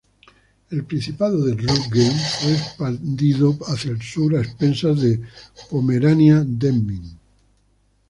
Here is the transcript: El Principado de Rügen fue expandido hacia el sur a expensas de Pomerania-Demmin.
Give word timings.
El 0.71 0.83
Principado 0.85 1.45
de 1.45 1.53
Rügen 1.53 2.11
fue 2.41 2.53
expandido 2.53 3.55
hacia 3.67 3.91
el 3.91 4.01
sur 4.01 4.35
a 4.35 4.41
expensas 4.41 4.99
de 4.99 5.21
Pomerania-Demmin. 5.69 7.19